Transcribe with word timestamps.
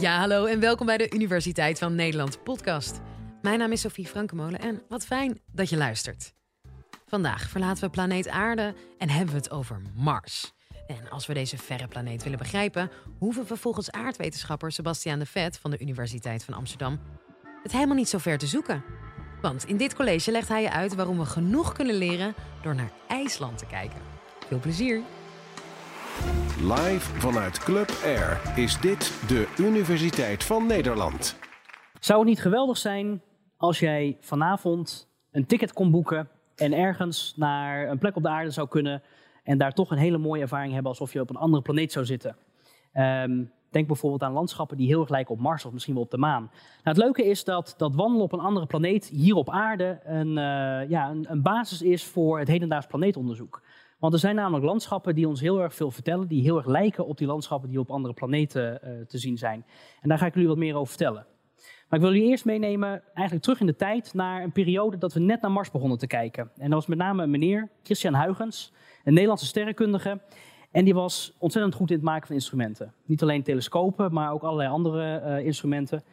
Ja, 0.00 0.18
hallo 0.18 0.44
en 0.44 0.60
welkom 0.60 0.86
bij 0.86 0.96
de 0.96 1.10
Universiteit 1.14 1.78
van 1.78 1.94
Nederland 1.94 2.42
podcast. 2.42 3.00
Mijn 3.42 3.58
naam 3.58 3.72
is 3.72 3.80
Sophie 3.80 4.06
Frankemolen 4.06 4.60
en 4.60 4.82
wat 4.88 5.06
fijn 5.06 5.40
dat 5.52 5.68
je 5.68 5.76
luistert. 5.76 6.32
Vandaag 7.06 7.48
verlaten 7.48 7.84
we 7.84 7.90
planeet 7.90 8.28
Aarde 8.28 8.74
en 8.98 9.08
hebben 9.08 9.34
we 9.34 9.40
het 9.40 9.50
over 9.50 9.82
Mars. 9.94 10.52
En 10.86 11.10
als 11.10 11.26
we 11.26 11.34
deze 11.34 11.58
verre 11.58 11.88
planeet 11.88 12.22
willen 12.22 12.38
begrijpen, 12.38 12.90
hoeven 13.18 13.44
we 13.46 13.56
volgens 13.56 13.90
aardwetenschapper 13.90 14.72
Sebastiaan 14.72 15.18
de 15.18 15.26
Vet 15.26 15.58
van 15.58 15.70
de 15.70 15.78
Universiteit 15.78 16.44
van 16.44 16.54
Amsterdam 16.54 17.00
het 17.62 17.72
helemaal 17.72 17.96
niet 17.96 18.08
zo 18.08 18.18
ver 18.18 18.38
te 18.38 18.46
zoeken. 18.46 18.84
Want 19.40 19.64
in 19.64 19.76
dit 19.76 19.94
college 19.94 20.30
legt 20.30 20.48
hij 20.48 20.62
je 20.62 20.70
uit 20.70 20.94
waarom 20.94 21.18
we 21.18 21.24
genoeg 21.24 21.72
kunnen 21.72 21.96
leren 21.96 22.34
door 22.62 22.74
naar 22.74 22.90
IJsland 23.08 23.58
te 23.58 23.66
kijken. 23.66 24.00
Veel 24.48 24.60
plezier! 24.60 25.02
Live 26.60 27.20
vanuit 27.20 27.58
Club 27.58 27.88
Air 28.04 28.40
is 28.56 28.80
dit 28.80 29.28
de 29.28 29.54
Universiteit 29.58 30.44
van 30.44 30.66
Nederland. 30.66 31.38
Zou 32.00 32.18
het 32.18 32.28
niet 32.28 32.40
geweldig 32.40 32.76
zijn 32.76 33.22
als 33.56 33.78
jij 33.78 34.16
vanavond 34.20 35.08
een 35.30 35.46
ticket 35.46 35.72
kon 35.72 35.90
boeken 35.90 36.28
en 36.56 36.72
ergens 36.72 37.34
naar 37.36 37.88
een 37.88 37.98
plek 37.98 38.16
op 38.16 38.22
de 38.22 38.28
aarde 38.28 38.50
zou 38.50 38.68
kunnen 38.68 39.02
en 39.44 39.58
daar 39.58 39.72
toch 39.72 39.90
een 39.90 39.98
hele 39.98 40.18
mooie 40.18 40.42
ervaring 40.42 40.72
hebben 40.72 40.90
alsof 40.90 41.12
je 41.12 41.20
op 41.20 41.30
een 41.30 41.36
andere 41.36 41.62
planeet 41.62 41.92
zou 41.92 42.04
zitten? 42.04 42.36
Ehm, 42.92 43.42
denk 43.70 43.86
bijvoorbeeld 43.86 44.22
aan 44.22 44.32
landschappen 44.32 44.76
die 44.76 44.86
heel 44.86 45.00
erg 45.00 45.08
lijken 45.08 45.34
op 45.34 45.40
Mars 45.40 45.64
of 45.64 45.72
misschien 45.72 45.94
wel 45.94 46.02
op 46.02 46.10
de 46.10 46.18
maan. 46.18 46.42
Nou, 46.42 46.50
het 46.82 46.96
leuke 46.96 47.24
is 47.24 47.44
dat, 47.44 47.74
dat 47.76 47.94
wandelen 47.94 48.24
op 48.24 48.32
een 48.32 48.40
andere 48.40 48.66
planeet 48.66 49.08
hier 49.08 49.34
op 49.34 49.50
aarde 49.50 50.00
een, 50.04 50.28
uh, 50.28 50.88
ja, 50.88 51.10
een, 51.10 51.26
een 51.28 51.42
basis 51.42 51.82
is 51.82 52.04
voor 52.04 52.38
het 52.38 52.48
hedendaags 52.48 52.86
planeetonderzoek. 52.86 53.62
Want 53.98 54.12
er 54.12 54.18
zijn 54.18 54.34
namelijk 54.34 54.64
landschappen 54.64 55.14
die 55.14 55.28
ons 55.28 55.40
heel 55.40 55.62
erg 55.62 55.74
veel 55.74 55.90
vertellen, 55.90 56.28
die 56.28 56.42
heel 56.42 56.56
erg 56.56 56.66
lijken 56.66 57.06
op 57.06 57.18
die 57.18 57.26
landschappen 57.26 57.68
die 57.68 57.78
op 57.78 57.90
andere 57.90 58.14
planeten 58.14 58.80
uh, 58.84 59.06
te 59.06 59.18
zien 59.18 59.38
zijn. 59.38 59.64
En 60.00 60.08
daar 60.08 60.18
ga 60.18 60.26
ik 60.26 60.34
jullie 60.34 60.48
wat 60.48 60.58
meer 60.58 60.74
over 60.74 60.88
vertellen. 60.88 61.26
Maar 61.88 61.98
ik 61.98 62.04
wil 62.04 62.14
jullie 62.14 62.28
eerst 62.28 62.44
meenemen, 62.44 63.02
eigenlijk 63.14 63.42
terug 63.42 63.60
in 63.60 63.66
de 63.66 63.76
tijd, 63.76 64.14
naar 64.14 64.42
een 64.42 64.52
periode 64.52 64.98
dat 64.98 65.12
we 65.12 65.20
net 65.20 65.40
naar 65.40 65.50
Mars 65.50 65.70
begonnen 65.70 65.98
te 65.98 66.06
kijken. 66.06 66.50
En 66.56 66.64
dat 66.64 66.78
was 66.78 66.86
met 66.86 66.98
name 66.98 67.22
een 67.22 67.30
meneer, 67.30 67.68
Christian 67.82 68.14
Huygens, 68.14 68.72
een 69.04 69.12
Nederlandse 69.12 69.46
sterrenkundige. 69.46 70.20
En 70.70 70.84
die 70.84 70.94
was 70.94 71.36
ontzettend 71.38 71.74
goed 71.74 71.90
in 71.90 71.96
het 71.96 72.04
maken 72.04 72.26
van 72.26 72.36
instrumenten. 72.36 72.92
Niet 73.04 73.22
alleen 73.22 73.42
telescopen, 73.42 74.12
maar 74.12 74.32
ook 74.32 74.42
allerlei 74.42 74.68
andere 74.68 75.22
uh, 75.24 75.46
instrumenten. 75.46 76.04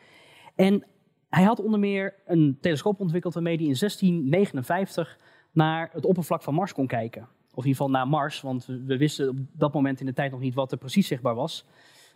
En 0.55 0.85
hij 1.29 1.43
had 1.43 1.59
onder 1.59 1.79
meer 1.79 2.15
een 2.25 2.57
telescoop 2.61 2.99
ontwikkeld 2.99 3.33
waarmee 3.33 3.55
hij 3.55 3.65
in 3.65 3.75
1659 3.79 5.17
naar 5.51 5.89
het 5.93 6.05
oppervlak 6.05 6.41
van 6.41 6.53
Mars 6.53 6.73
kon 6.73 6.87
kijken. 6.87 7.27
Of 7.55 7.63
in 7.63 7.69
ieder 7.69 7.83
geval 7.83 7.89
naar 7.89 8.07
Mars, 8.07 8.41
want 8.41 8.65
we, 8.65 8.97
wisten 8.97 9.29
op 9.29 9.37
dat 9.51 9.73
moment 9.73 9.99
in 9.99 10.05
de 10.05 10.13
tijd 10.13 10.31
nog 10.31 10.39
niet 10.39 10.53
wat 10.53 10.71
er 10.71 10.77
precies 10.77 11.07
zichtbaar 11.07 11.35
was. 11.35 11.65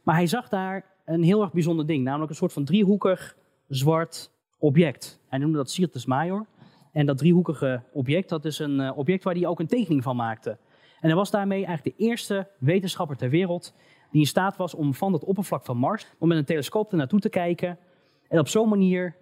Maar 0.04 0.16
hij 0.16 0.28
zag 0.28 0.50
daar 0.50 0.86
een 1.06 1.24
heel 1.24 1.42
erg 1.42 1.52
bijzonder 1.52 1.88
ding, 1.88 2.04
namelijk 2.04 2.30
een 2.30 2.38
soort 2.38 2.54
van 2.54 2.66
driehoekig 2.66 3.38
zwart 3.68 4.32
object. 4.58 5.20
Hij 5.28 5.40
noemde 5.40 5.58
dat 5.58 5.72
Syrtis 5.72 6.06
Major. 6.06 6.46
En 6.92 7.06
dat 7.06 7.18
driehoekige 7.18 7.84
object, 7.92 8.30
dat 8.30 8.46
is 8.46 8.60
een 8.60 8.80
uh, 8.80 8.98
object 8.98 9.24
waar 9.24 9.34
hij 9.34 9.46
ook 9.46 9.60
een 9.60 9.68
tekening 9.68 10.04
van 10.04 10.16
maakte. 10.16 10.50
En 11.00 11.08
hij 11.08 11.16
was 11.16 11.32
daarmee 11.32 11.66
eigenlijk 11.66 11.98
de 11.98 12.04
eerste 12.04 12.48
wetenschapper 12.60 13.18
ter 13.18 13.30
wereld 13.30 13.74
die 14.12 14.22
in 14.22 14.28
staat 14.28 14.58
was 14.58 14.74
om 14.74 14.94
van 14.94 15.14
het 15.14 15.24
oppervlak 15.24 15.66
van 15.66 15.78
Mars, 15.78 16.06
om 16.18 16.28
met 16.28 16.38
een 16.38 16.46
telescoop 16.46 16.92
er 16.92 16.98
naartoe 16.98 17.20
te 17.20 17.30
kijken 17.30 17.78
en 18.28 18.40
op 18.40 18.48
zo'n 18.48 18.70
manier 18.70 19.16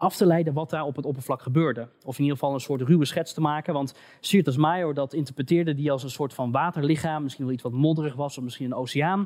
af 0.00 0.16
te 0.16 0.26
leiden 0.26 0.52
wat 0.52 0.70
daar 0.70 0.84
op 0.84 0.96
het 0.96 1.06
oppervlak 1.06 1.42
gebeurde. 1.42 1.88
Of 2.04 2.16
in 2.18 2.22
ieder 2.24 2.38
geval 2.38 2.54
een 2.54 2.60
soort 2.60 2.80
ruwe 2.80 3.04
schets 3.04 3.32
te 3.32 3.40
maken, 3.40 3.74
want 3.74 3.94
Syrtis 4.20 4.56
Major 4.56 4.94
dat 4.94 5.12
interpreteerde 5.12 5.74
die 5.74 5.92
als 5.92 6.02
een 6.02 6.10
soort 6.10 6.34
van 6.34 6.50
waterlichaam, 6.50 7.22
misschien 7.22 7.44
wel 7.44 7.54
iets 7.54 7.62
wat 7.62 7.72
modderig 7.72 8.14
was 8.14 8.38
of 8.38 8.44
misschien 8.44 8.66
een 8.66 8.74
oceaan. 8.74 9.18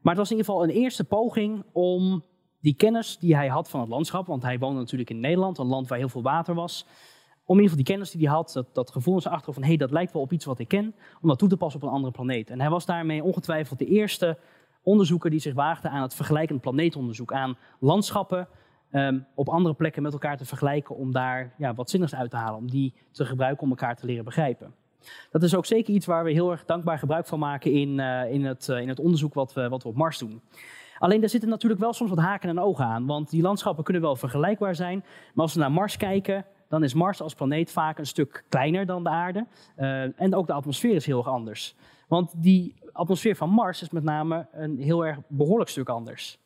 Maar 0.00 0.12
het 0.14 0.16
was 0.16 0.30
in 0.30 0.36
ieder 0.36 0.52
geval 0.52 0.62
een 0.62 0.82
eerste 0.82 1.04
poging 1.04 1.64
om 1.72 2.24
die 2.60 2.74
kennis 2.74 3.18
die 3.18 3.36
hij 3.36 3.48
had 3.48 3.70
van 3.70 3.80
het 3.80 3.88
landschap, 3.88 4.26
want 4.26 4.42
hij 4.42 4.58
woonde 4.58 4.78
natuurlijk 4.78 5.10
in 5.10 5.20
Nederland, 5.20 5.58
een 5.58 5.66
land 5.66 5.88
waar 5.88 5.98
heel 5.98 6.08
veel 6.08 6.22
water 6.22 6.54
was, 6.54 6.86
om 7.44 7.56
in 7.56 7.62
ieder 7.62 7.62
geval 7.62 7.76
die 7.76 7.94
kennis 7.94 8.10
die 8.10 8.26
hij 8.26 8.36
had, 8.36 8.52
dat, 8.52 8.74
dat 8.74 8.90
gevoel 8.90 9.14
in 9.14 9.20
zijn 9.20 9.34
achterhoofd 9.34 9.60
van 9.60 9.68
hé, 9.68 9.76
hey, 9.76 9.86
dat 9.86 9.96
lijkt 9.96 10.12
wel 10.12 10.22
op 10.22 10.32
iets 10.32 10.44
wat 10.44 10.58
ik 10.58 10.68
ken, 10.68 10.94
om 11.20 11.28
dat 11.28 11.38
toe 11.38 11.48
te 11.48 11.56
passen 11.56 11.80
op 11.80 11.88
een 11.88 11.94
andere 11.94 12.12
planeet. 12.12 12.50
En 12.50 12.60
hij 12.60 12.70
was 12.70 12.86
daarmee 12.86 13.24
ongetwijfeld 13.24 13.78
de 13.78 13.86
eerste 13.86 14.38
onderzoeker 14.82 15.30
die 15.30 15.40
zich 15.40 15.54
waagde 15.54 15.88
aan 15.88 16.02
het 16.02 16.14
vergelijkend 16.14 16.60
planeetonderzoek, 16.60 17.32
aan 17.32 17.56
landschappen 17.78 18.48
um, 18.92 19.26
op 19.34 19.48
andere 19.48 19.74
plekken 19.74 20.02
met 20.02 20.12
elkaar 20.12 20.36
te 20.36 20.44
vergelijken 20.44 20.96
om 20.96 21.12
daar 21.12 21.54
ja, 21.58 21.74
wat 21.74 21.90
zinnigs 21.90 22.14
uit 22.14 22.30
te 22.30 22.36
halen, 22.36 22.58
om 22.58 22.70
die 22.70 22.94
te 23.10 23.24
gebruiken 23.24 23.62
om 23.62 23.68
elkaar 23.70 23.96
te 23.96 24.06
leren 24.06 24.24
begrijpen. 24.24 24.74
Dat 25.30 25.42
is 25.42 25.54
ook 25.54 25.66
zeker 25.66 25.94
iets 25.94 26.06
waar 26.06 26.24
we 26.24 26.30
heel 26.30 26.50
erg 26.50 26.64
dankbaar 26.64 26.98
gebruik 26.98 27.26
van 27.26 27.38
maken 27.38 27.72
in, 27.72 27.98
uh, 27.98 28.32
in, 28.32 28.44
het, 28.44 28.68
uh, 28.68 28.80
in 28.80 28.88
het 28.88 29.00
onderzoek 29.00 29.34
wat 29.34 29.52
we, 29.52 29.68
wat 29.68 29.82
we 29.82 29.88
op 29.88 29.96
Mars 29.96 30.18
doen. 30.18 30.40
Alleen 30.98 31.20
daar 31.20 31.28
zitten 31.28 31.48
natuurlijk 31.48 31.80
wel 31.80 31.92
soms 31.92 32.10
wat 32.10 32.18
haken 32.18 32.48
en 32.48 32.58
ogen 32.58 32.84
aan, 32.84 33.06
want 33.06 33.30
die 33.30 33.42
landschappen 33.42 33.84
kunnen 33.84 34.02
wel 34.02 34.16
vergelijkbaar 34.16 34.74
zijn, 34.74 35.04
maar 35.34 35.44
als 35.44 35.54
we 35.54 35.60
naar 35.60 35.72
Mars 35.72 35.96
kijken, 35.96 36.44
dan 36.68 36.84
is 36.84 36.94
Mars 36.94 37.22
als 37.22 37.34
planeet 37.34 37.70
vaak 37.70 37.98
een 37.98 38.06
stuk 38.06 38.44
kleiner 38.48 38.86
dan 38.86 39.02
de 39.02 39.08
aarde. 39.08 39.46
Uh, 39.76 40.20
en 40.20 40.34
ook 40.34 40.46
de 40.46 40.52
atmosfeer 40.52 40.94
is 40.94 41.06
heel 41.06 41.18
erg 41.18 41.28
anders. 41.28 41.76
Want 42.08 42.42
die 42.42 42.74
atmosfeer 42.92 43.36
van 43.36 43.50
Mars 43.50 43.82
is 43.82 43.90
met 43.90 44.02
name 44.02 44.46
een 44.52 44.78
heel 44.78 45.06
erg 45.06 45.18
behoorlijk 45.28 45.70
stuk 45.70 45.88
anders. 45.88 46.38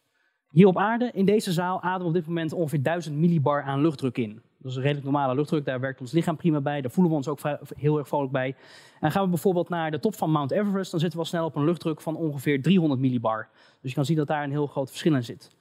Hier 0.53 0.67
op 0.67 0.79
aarde, 0.79 1.11
in 1.15 1.25
deze 1.25 1.53
zaal, 1.53 1.83
ademen 1.83 2.01
we 2.01 2.07
op 2.07 2.15
dit 2.15 2.27
moment 2.27 2.53
ongeveer 2.53 2.83
1000 2.83 3.17
millibar 3.17 3.63
aan 3.63 3.81
luchtdruk 3.81 4.19
in. 4.19 4.43
Dat 4.59 4.71
is 4.71 4.77
een 4.77 4.83
redelijk 4.83 5.05
normale 5.05 5.35
luchtdruk, 5.35 5.65
daar 5.65 5.81
werkt 5.81 6.01
ons 6.01 6.13
lichaam 6.13 6.37
prima 6.37 6.61
bij, 6.61 6.81
daar 6.81 6.91
voelen 6.91 7.13
we 7.13 7.19
ons 7.19 7.29
ook 7.29 7.41
heel 7.77 7.99
erg 7.99 8.09
vrolijk 8.09 8.33
bij. 8.33 8.55
En 9.01 9.11
gaan 9.11 9.23
we 9.23 9.29
bijvoorbeeld 9.29 9.69
naar 9.69 9.91
de 9.91 9.99
top 9.99 10.15
van 10.15 10.31
Mount 10.31 10.51
Everest, 10.51 10.91
dan 10.91 11.01
zitten 11.01 11.19
we 11.19 11.25
al 11.25 11.31
snel 11.31 11.45
op 11.45 11.57
een 11.57 11.65
luchtdruk 11.65 12.01
van 12.01 12.17
ongeveer 12.17 12.63
300 12.63 13.01
millibar. 13.01 13.49
Dus 13.81 13.91
je 13.91 13.97
kan 13.97 14.05
zien 14.05 14.17
dat 14.17 14.27
daar 14.27 14.45
een 14.45 14.51
heel 14.51 14.67
groot 14.67 14.89
verschil 14.89 15.15
in 15.15 15.25
zit. 15.25 15.57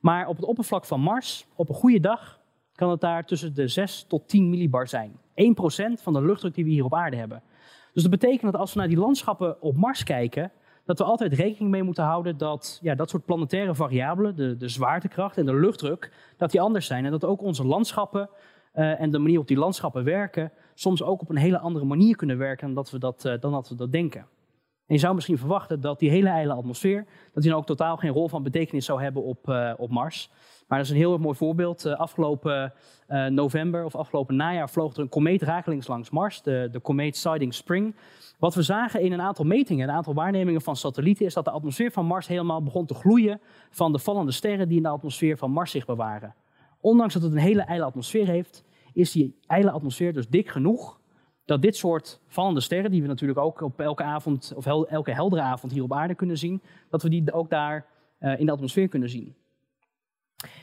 Maar 0.00 0.26
op 0.26 0.36
het 0.36 0.44
oppervlak 0.44 0.84
van 0.84 1.00
Mars, 1.00 1.46
op 1.54 1.68
een 1.68 1.74
goede 1.74 2.00
dag, 2.00 2.40
kan 2.74 2.90
het 2.90 3.00
daar 3.00 3.24
tussen 3.24 3.54
de 3.54 3.68
6 3.68 4.04
tot 4.08 4.28
10 4.28 4.50
millibar 4.50 4.88
zijn. 4.88 5.12
1% 5.12 6.02
van 6.02 6.12
de 6.12 6.22
luchtdruk 6.22 6.54
die 6.54 6.64
we 6.64 6.70
hier 6.70 6.84
op 6.84 6.94
aarde 6.94 7.16
hebben. 7.16 7.42
Dus 7.92 8.02
dat 8.02 8.12
betekent 8.12 8.52
dat 8.52 8.60
als 8.60 8.72
we 8.72 8.78
naar 8.78 8.88
die 8.88 8.98
landschappen 8.98 9.62
op 9.62 9.76
Mars 9.76 10.02
kijken, 10.04 10.52
dat 10.84 10.98
we 10.98 11.04
altijd 11.04 11.32
rekening 11.32 11.70
mee 11.70 11.82
moeten 11.82 12.04
houden 12.04 12.36
dat 12.36 12.78
ja, 12.82 12.94
dat 12.94 13.10
soort 13.10 13.24
planetaire 13.24 13.74
variabelen, 13.74 14.36
de, 14.36 14.56
de 14.56 14.68
zwaartekracht 14.68 15.36
en 15.36 15.46
de 15.46 15.54
luchtdruk, 15.54 16.12
dat 16.36 16.50
die 16.50 16.60
anders 16.60 16.86
zijn. 16.86 17.04
En 17.04 17.10
dat 17.10 17.24
ook 17.24 17.42
onze 17.42 17.66
landschappen 17.66 18.28
uh, 18.74 19.00
en 19.00 19.10
de 19.10 19.18
manier 19.18 19.38
op 19.38 19.48
die 19.48 19.56
landschappen 19.56 20.04
werken, 20.04 20.52
soms 20.74 21.02
ook 21.02 21.20
op 21.20 21.30
een 21.30 21.36
hele 21.36 21.58
andere 21.58 21.84
manier 21.84 22.16
kunnen 22.16 22.38
werken 22.38 22.66
dan 22.66 22.74
dat 22.74 22.90
we 22.90 22.98
dat, 22.98 23.24
uh, 23.24 23.32
dan 23.40 23.52
dat, 23.52 23.68
we 23.68 23.74
dat 23.74 23.92
denken. 23.92 24.26
En 24.86 24.94
je 24.94 25.00
zou 25.00 25.14
misschien 25.14 25.38
verwachten 25.38 25.80
dat 25.80 25.98
die 25.98 26.10
hele 26.10 26.28
ijle 26.28 26.52
atmosfeer, 26.52 27.06
dat 27.32 27.42
die 27.42 27.50
dan 27.50 27.60
ook 27.60 27.66
totaal 27.66 27.96
geen 27.96 28.10
rol 28.10 28.28
van 28.28 28.42
betekenis 28.42 28.84
zou 28.84 29.02
hebben 29.02 29.22
op, 29.22 29.48
uh, 29.48 29.72
op 29.76 29.90
Mars. 29.90 30.30
Maar 30.68 30.78
dat 30.78 30.86
is 30.86 30.92
een 30.92 30.98
heel 30.98 31.18
mooi 31.18 31.36
voorbeeld. 31.36 31.86
afgelopen 31.86 32.72
november 33.28 33.84
of 33.84 33.94
afgelopen 33.94 34.36
najaar 34.36 34.70
vloog 34.70 34.94
er 34.94 35.00
een 35.00 35.08
komeet 35.08 35.42
rakelings 35.42 35.86
langs 35.86 36.10
Mars, 36.10 36.42
de, 36.42 36.68
de 36.72 36.80
komeet 36.80 37.16
Siding 37.16 37.54
Spring. 37.54 37.94
Wat 38.44 38.54
we 38.54 38.62
zagen 38.62 39.00
in 39.00 39.12
een 39.12 39.20
aantal 39.20 39.44
metingen, 39.44 39.88
een 39.88 39.94
aantal 39.94 40.14
waarnemingen 40.14 40.60
van 40.60 40.76
satellieten, 40.76 41.26
is 41.26 41.34
dat 41.34 41.44
de 41.44 41.50
atmosfeer 41.50 41.90
van 41.90 42.06
Mars 42.06 42.26
helemaal 42.26 42.62
begon 42.62 42.86
te 42.86 42.94
gloeien 42.94 43.40
van 43.70 43.92
de 43.92 43.98
vallende 43.98 44.32
sterren 44.32 44.68
die 44.68 44.76
in 44.76 44.82
de 44.82 44.88
atmosfeer 44.88 45.36
van 45.36 45.50
Mars 45.50 45.70
zich 45.70 45.86
bewaren. 45.86 46.34
Ondanks 46.80 47.14
dat 47.14 47.22
het 47.22 47.32
een 47.32 47.38
hele 47.38 47.62
ijle 47.62 47.84
atmosfeer 47.84 48.26
heeft, 48.26 48.64
is 48.92 49.12
die 49.12 49.38
ijle 49.46 49.70
atmosfeer 49.70 50.12
dus 50.12 50.28
dik 50.28 50.48
genoeg 50.48 51.00
dat 51.44 51.62
dit 51.62 51.76
soort 51.76 52.20
vallende 52.26 52.60
sterren, 52.60 52.90
die 52.90 53.02
we 53.02 53.08
natuurlijk 53.08 53.38
ook 53.38 53.60
op 53.60 53.80
elke 53.80 54.02
avond 54.02 54.52
of 54.56 54.66
elke 54.86 55.12
heldere 55.12 55.42
avond 55.42 55.72
hier 55.72 55.82
op 55.82 55.92
aarde 55.92 56.14
kunnen 56.14 56.38
zien, 56.38 56.62
dat 56.90 57.02
we 57.02 57.08
die 57.08 57.32
ook 57.32 57.50
daar 57.50 57.86
uh, 58.20 58.40
in 58.40 58.46
de 58.46 58.52
atmosfeer 58.52 58.88
kunnen 58.88 59.10
zien. 59.10 59.34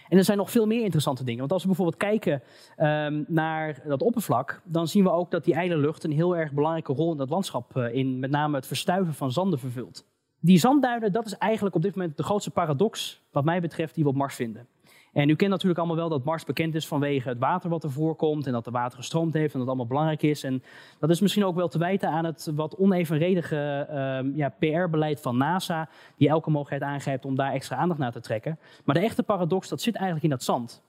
En 0.10 0.18
er 0.18 0.24
zijn 0.24 0.38
nog 0.38 0.52
veel 0.52 0.66
meer 0.66 0.84
interessante 0.84 1.24
dingen. 1.24 1.40
Want 1.40 1.52
als 1.52 1.62
we 1.62 1.68
bijvoorbeeld 1.68 1.98
kijken 1.98 2.42
um, 2.78 3.26
naar 3.28 3.82
dat 3.86 4.02
oppervlak, 4.02 4.62
dan 4.64 4.88
zien 4.88 5.04
we 5.04 5.12
ook 5.12 5.32
dat 5.32 5.44
die 5.44 5.54
ijle 5.54 5.78
lucht 5.78 6.04
een 6.04 6.12
heel 6.12 6.38
erg 6.38 6.52
belangrijke 6.52 6.94
rol 6.94 7.12
in 7.12 7.18
dat 7.18 7.30
landschap 7.30 7.78
uh, 7.78 7.94
in 7.94 8.20
met 8.20 8.32
name 8.32 8.56
het 8.56 8.68
verstuiven 8.68 9.14
van 9.14 9.32
zanden 9.32 9.60
vervult. 9.60 10.06
Die 10.40 10.58
zandduinen, 10.58 11.12
dat 11.12 11.26
is 11.26 11.38
eigenlijk 11.38 11.76
op 11.76 11.82
dit 11.82 11.96
moment 11.96 12.18
de 12.18 12.24
grootste 12.24 12.52
paradox, 12.52 13.22
wat 13.32 13.44
mij 13.44 13.62
betreft, 13.62 13.96
die 13.96 14.04
we 14.04 14.10
op 14.10 14.16
Mars 14.16 14.36
vinden. 14.36 14.68
En 15.12 15.30
u 15.30 15.36
kent 15.36 15.52
natuurlijk 15.52 15.80
allemaal 15.80 15.98
wel 15.98 16.10
dat 16.10 16.24
Mars 16.24 16.44
bekend 16.44 16.76
is 16.76 16.88
vanwege 16.88 17.30
het 17.30 17.38
water 17.38 17.70
wat 17.70 17.84
er 17.84 17.92
voorkomt 17.92 18.48
en 18.48 18.52
dat 18.52 18.66
er 18.66 18.72
water 18.72 18.98
gestroomd 18.98 19.34
heeft 19.34 19.54
en 19.54 19.60
dat 19.60 19.68
allemaal 19.68 19.88
belangrijk 19.88 20.22
is. 20.22 20.44
En 20.44 20.64
dat 21.00 21.10
is 21.10 21.20
misschien 21.20 21.46
ook 21.46 21.56
wel 21.56 21.68
te 21.68 21.78
wijten 21.78 22.10
aan 22.10 22.26
het 22.26 22.52
wat 22.56 22.76
onevenredige 22.76 23.88
uh, 23.90 24.36
ja, 24.36 24.50
PR-beleid 24.50 25.22
van 25.22 25.38
NASA, 25.38 25.90
die 26.18 26.30
elke 26.30 26.50
mogelijkheid 26.50 26.94
aangrijpt 26.94 27.26
om 27.26 27.36
daar 27.36 27.54
extra 27.54 27.76
aandacht 27.76 28.00
naar 28.00 28.12
te 28.12 28.20
trekken. 28.20 28.60
Maar 28.86 28.96
de 28.96 29.02
echte 29.02 29.24
paradox, 29.24 29.70
dat 29.70 29.82
zit 29.82 29.96
eigenlijk 29.96 30.24
in 30.24 30.30
dat 30.30 30.44
zand. 30.44 30.82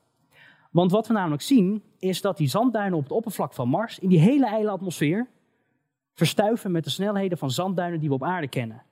Want 0.70 0.90
wat 0.90 1.06
we 1.06 1.12
namelijk 1.12 1.42
zien, 1.42 1.82
is 1.98 2.20
dat 2.20 2.36
die 2.36 2.48
zandduinen 2.48 2.98
op 2.98 3.02
het 3.04 3.12
oppervlak 3.12 3.52
van 3.52 3.68
Mars 3.68 3.98
in 3.98 4.08
die 4.08 4.20
hele 4.20 4.46
ijle 4.46 4.70
atmosfeer 4.70 5.26
verstuiven 6.14 6.70
met 6.72 6.84
de 6.84 6.90
snelheden 6.90 7.38
van 7.38 7.50
zandduinen 7.50 8.00
die 8.00 8.08
we 8.08 8.14
op 8.14 8.24
aarde 8.24 8.48
kennen. 8.48 8.82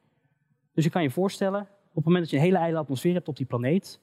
Dus 0.74 0.84
je 0.84 0.90
kan 0.90 1.02
je 1.02 1.10
voorstellen, 1.10 1.60
op 1.60 1.94
het 1.94 2.04
moment 2.04 2.22
dat 2.22 2.30
je 2.30 2.36
een 2.36 2.42
hele 2.42 2.58
ijle 2.58 2.78
atmosfeer 2.78 3.14
hebt 3.14 3.28
op 3.28 3.36
die 3.36 3.46
planeet, 3.46 4.00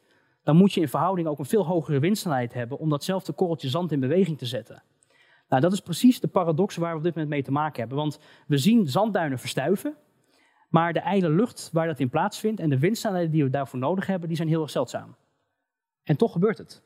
dan 0.47 0.55
moet 0.55 0.73
je 0.73 0.81
in 0.81 0.87
verhouding 0.87 1.27
ook 1.27 1.39
een 1.39 1.45
veel 1.45 1.65
hogere 1.65 1.99
windsnelheid 1.99 2.53
hebben 2.53 2.77
om 2.77 2.89
datzelfde 2.89 3.33
korreltje 3.33 3.69
zand 3.69 3.91
in 3.91 3.99
beweging 3.99 4.37
te 4.37 4.45
zetten. 4.45 4.83
Nou, 5.49 5.61
dat 5.61 5.73
is 5.73 5.79
precies 5.79 6.19
de 6.19 6.27
paradox 6.27 6.75
waar 6.75 6.91
we 6.91 6.97
op 6.97 7.03
dit 7.03 7.13
moment 7.13 7.31
mee 7.31 7.43
te 7.43 7.51
maken 7.51 7.79
hebben. 7.79 7.97
Want 7.97 8.19
we 8.47 8.57
zien 8.57 8.87
zandduinen 8.87 9.39
verstuiven, 9.39 9.95
Maar 10.69 10.93
de 10.93 10.99
ijle 10.99 11.29
lucht 11.29 11.69
waar 11.73 11.87
dat 11.87 11.99
in 11.99 12.09
plaatsvindt 12.09 12.59
en 12.59 12.69
de 12.69 12.79
windsnelheden 12.79 13.31
die 13.31 13.43
we 13.43 13.49
daarvoor 13.49 13.79
nodig 13.79 14.07
hebben, 14.07 14.27
die 14.27 14.37
zijn 14.37 14.49
heel 14.49 14.61
erg 14.61 14.69
zeldzaam. 14.69 15.15
En 16.03 16.17
toch 16.17 16.31
gebeurt 16.31 16.57
het. 16.57 16.83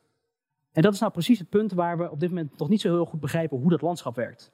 En 0.72 0.82
dat 0.82 0.94
is 0.94 1.00
nou 1.00 1.12
precies 1.12 1.40
het 1.40 1.50
punt 1.50 1.72
waar 1.72 1.98
we 1.98 2.12
op 2.12 2.20
dit 2.20 2.30
moment 2.30 2.58
nog 2.58 2.70
niet 2.70 2.82
zo 2.82 2.94
heel 2.94 3.06
goed 3.06 3.20
begrijpen 3.20 3.58
hoe 3.58 3.70
dat 3.70 3.82
landschap 3.82 4.16
werkt. 4.16 4.52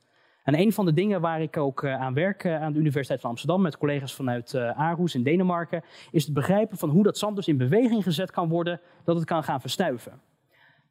En 0.47 0.59
een 0.59 0.73
van 0.73 0.85
de 0.85 0.93
dingen 0.93 1.21
waar 1.21 1.41
ik 1.41 1.57
ook 1.57 1.83
eh, 1.83 2.01
aan 2.01 2.13
werk 2.13 2.43
eh, 2.43 2.61
aan 2.61 2.73
de 2.73 2.79
Universiteit 2.79 3.21
van 3.21 3.29
Amsterdam 3.29 3.61
met 3.61 3.77
collega's 3.77 4.13
vanuit 4.13 4.53
uh, 4.53 4.69
Aarhus 4.69 5.15
in 5.15 5.23
Denemarken, 5.23 5.83
is 6.11 6.25
het 6.25 6.33
begrijpen 6.33 6.77
van 6.77 6.89
hoe 6.89 7.03
dat 7.03 7.17
zand 7.17 7.35
dus 7.35 7.47
in 7.47 7.57
beweging 7.57 8.03
gezet 8.03 8.31
kan 8.31 8.49
worden, 8.49 8.79
dat 9.03 9.15
het 9.15 9.25
kan 9.25 9.43
gaan 9.43 9.61
verstuiven. 9.61 10.21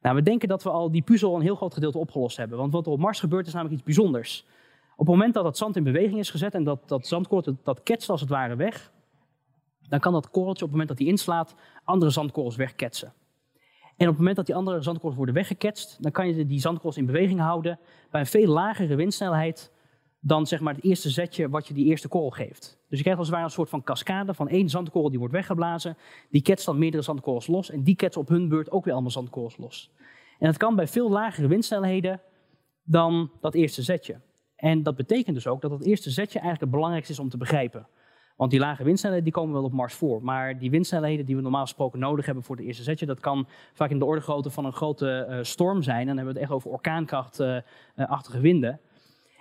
Nou, 0.01 0.15
we 0.17 0.23
denken 0.23 0.49
dat 0.49 0.63
we 0.63 0.71
al 0.71 0.91
die 0.91 1.03
puzzel 1.03 1.35
een 1.35 1.43
heel 1.43 1.55
groot 1.55 1.75
gedeelte 1.75 1.99
opgelost 1.99 2.37
hebben. 2.37 2.59
Want 2.59 2.73
wat 2.73 2.87
er 2.87 2.93
op 2.93 2.99
Mars 2.99 3.21
gebeurt 3.21 3.47
is 3.47 3.53
namelijk 3.53 3.75
iets 3.77 3.85
bijzonders. 3.85 4.47
Op 4.91 5.07
het 5.07 5.09
moment 5.09 5.35
dat 5.35 5.45
dat 5.45 5.57
zand 5.57 5.77
in 5.77 5.85
beweging 5.85 6.19
is 6.19 6.31
gezet 6.31 6.55
en 6.55 6.65
dat, 6.65 6.89
dat 6.89 7.07
zandkorreltje 7.07 7.63
dat 7.65 7.83
ketst 7.83 8.11
als 8.11 8.21
het 8.21 8.31
ware 8.31 8.57
weg, 8.57 8.93
dan 9.89 10.01
kan 10.01 10.13
dat 10.13 10.31
korreltje 10.31 10.65
op 10.65 10.71
het 10.71 10.79
moment 10.79 10.89
dat 10.89 10.99
hij 10.99 11.07
inslaat 11.07 11.55
andere 11.85 12.11
zandkorrels 12.11 12.57
wegketsen. 12.57 13.13
En 13.97 14.05
op 14.05 14.09
het 14.09 14.19
moment 14.19 14.37
dat 14.37 14.47
die 14.47 14.55
andere 14.55 14.83
zandkorrels 14.83 15.17
worden 15.17 15.35
weggeketst, 15.35 16.03
dan 16.03 16.13
kan 16.13 16.29
je 16.29 16.47
die 16.47 16.61
zandkorrels 16.61 16.97
in 16.97 17.07
beweging 17.07 17.41
houden 17.41 17.79
bij 18.11 18.21
een 18.21 18.27
veel 18.27 18.47
lagere 18.47 18.95
windsnelheid 18.95 19.73
dan 20.21 20.47
zeg 20.47 20.61
maar 20.61 20.75
het 20.75 20.85
eerste 20.85 21.11
zetje 21.11 21.49
wat 21.49 21.69
je 21.69 21.75
die 21.75 21.85
eerste 21.85 22.09
korrel 22.09 22.31
geeft. 22.31 22.79
Dus 22.89 22.99
je 22.99 23.03
krijgt 23.03 23.19
als 23.19 23.29
het 23.29 23.37
ware 23.37 23.49
een 23.49 23.55
soort 23.55 23.69
van 23.69 23.83
cascade 23.83 24.35
van 24.35 24.49
één 24.49 24.69
zandkorrel 24.69 25.11
die 25.11 25.19
wordt 25.19 25.35
weggeblazen. 25.35 25.97
Die 26.31 26.43
ketst 26.43 26.67
dan 26.67 26.79
meerdere 26.79 27.03
zandkorrels 27.03 27.47
los 27.47 27.71
en 27.71 27.83
die 27.83 27.97
ketst 27.97 28.19
op 28.19 28.29
hun 28.29 28.49
beurt 28.49 28.71
ook 28.71 28.85
weer 28.85 28.93
allemaal 28.93 29.11
zandkorrels 29.13 29.57
los. 29.57 29.91
En 30.39 30.47
dat 30.47 30.57
kan 30.57 30.77
bij 30.77 30.87
veel 30.87 31.11
lagere 31.11 31.47
windsnelheden 31.47 32.21
dan 32.83 33.31
dat 33.41 33.55
eerste 33.55 33.83
zetje. 33.83 34.21
En 34.57 34.83
dat 34.83 34.97
betekent 34.97 35.35
dus 35.35 35.47
ook 35.47 35.61
dat 35.61 35.71
dat 35.71 35.85
eerste 35.85 36.11
zetje 36.11 36.39
eigenlijk 36.39 36.61
het 36.61 36.71
belangrijkste 36.71 37.13
is 37.13 37.19
om 37.19 37.29
te 37.29 37.37
begrijpen. 37.37 37.87
Want 38.37 38.51
die 38.51 38.61
lage 38.61 38.85
windsnelheden 38.85 39.25
die 39.25 39.35
komen 39.35 39.55
wel 39.55 39.65
op 39.65 39.73
Mars 39.73 39.95
voor. 39.95 40.23
Maar 40.23 40.59
die 40.59 40.71
windsnelheden 40.71 41.27
die 41.27 41.37
we 41.37 41.43
normaal 41.43 41.63
gesproken 41.63 41.99
nodig 41.99 42.27
hebben 42.27 42.45
voor 42.45 42.57
het 42.57 42.65
eerste 42.65 42.83
zetje, 42.83 43.07
dat 43.07 43.21
kan 43.21 43.47
vaak 43.73 43.91
in 43.91 43.99
de 43.99 44.05
orde 44.05 44.21
grootte 44.21 44.51
van 44.51 44.65
een 44.65 44.73
grote 44.73 45.27
uh, 45.31 45.39
storm 45.43 45.83
zijn. 45.83 46.07
Dan 46.07 46.17
hebben 46.17 46.35
we 46.35 46.41
het 46.41 46.49
echt 46.49 46.59
over 46.59 46.71
orkaankrachtachtige 46.71 48.41
winden. 48.41 48.81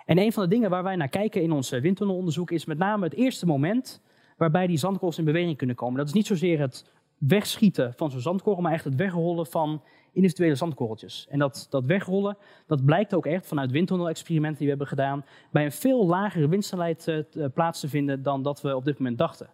En 0.05 0.17
een 0.17 0.33
van 0.33 0.43
de 0.43 0.49
dingen 0.49 0.69
waar 0.69 0.83
wij 0.83 0.95
naar 0.95 1.07
kijken 1.07 1.41
in 1.41 1.51
ons 1.51 1.69
windtunnelonderzoek 1.69 2.51
is 2.51 2.65
met 2.65 2.77
name 2.77 3.03
het 3.03 3.13
eerste 3.13 3.45
moment 3.45 4.01
waarbij 4.37 4.67
die 4.67 4.77
zandkorrels 4.77 5.17
in 5.17 5.25
beweging 5.25 5.57
kunnen 5.57 5.75
komen. 5.75 5.97
Dat 5.97 6.07
is 6.07 6.13
niet 6.13 6.27
zozeer 6.27 6.59
het 6.59 6.91
wegschieten 7.17 7.93
van 7.95 8.11
zo'n 8.11 8.19
zandkorrel, 8.19 8.61
maar 8.61 8.71
echt 8.71 8.83
het 8.83 8.95
wegrollen 8.95 9.45
van 9.45 9.81
individuele 10.15 10.55
zandkorreltjes. 10.55 11.27
En 11.29 11.39
dat, 11.39 11.67
dat 11.69 11.85
wegrollen, 11.85 12.37
dat 12.67 12.85
blijkt 12.85 13.13
ook 13.13 13.25
echt 13.25 13.47
vanuit 13.47 13.71
windtunnel-experimenten 13.71 14.57
die 14.57 14.65
we 14.65 14.71
hebben 14.77 14.87
gedaan, 14.97 15.25
bij 15.51 15.65
een 15.65 15.71
veel 15.71 16.05
lagere 16.05 16.47
windsnelheid 16.47 17.07
uh, 17.07 17.45
plaats 17.53 17.79
te 17.79 17.89
vinden 17.89 18.23
dan 18.23 18.43
dat 18.43 18.61
we 18.61 18.75
op 18.75 18.85
dit 18.85 18.97
moment 18.97 19.17
dachten. 19.17 19.49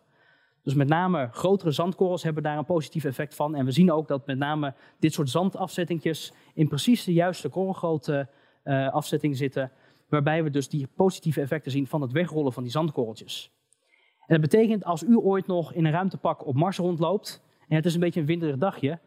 Dus 0.64 0.74
met 0.74 0.88
name 0.88 1.30
grotere 1.32 1.72
zandkorrels 1.72 2.24
hebben 2.24 2.44
daar 2.44 2.58
een 2.58 2.66
positief 2.66 3.04
effect 3.04 3.36
van. 3.36 3.56
En 3.56 3.66
we 3.66 3.72
zien 3.72 3.92
ook 3.92 4.08
dat 4.08 4.26
met 4.26 4.38
name 4.38 4.74
dit 5.00 5.14
soort 5.14 5.30
zandafzettingjes 5.30 6.34
in 6.54 6.68
precies 6.68 7.04
de 7.04 7.14
juiste 7.14 7.50
korrelgrootte 7.50 8.28
uh, 8.64 8.90
afzetting 8.90 9.38
zitten, 9.38 9.72
waarbij 10.10 10.44
we 10.44 10.50
dus 10.50 10.70
die 10.70 10.88
positieve 10.96 11.42
effecten 11.42 11.72
zien 11.72 11.88
van 11.88 12.02
het 12.02 12.12
wegrollen 12.12 12.54
van 12.54 12.64
die 12.64 12.72
zandkorreltjes. 12.72 13.52
En 14.28 14.42
dat 14.42 14.50
betekent 14.50 14.84
als 14.84 15.04
u 15.04 15.18
ooit 15.18 15.48
nog 15.48 15.74
in 15.74 15.86
een 15.86 15.92
ruimtepak 15.92 16.46
op 16.46 16.56
Mars 16.56 16.78
rondloopt 16.78 17.42
en 17.68 17.76
het 17.76 17.86
is 17.86 17.94
een 17.94 18.00
beetje 18.00 18.20
een 18.20 18.26
winderig 18.26 18.58
dagje, 18.58 19.00